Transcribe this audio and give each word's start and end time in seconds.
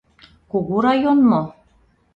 Кугу 0.51 0.75
район 0.85 1.19
мо? 1.29 1.43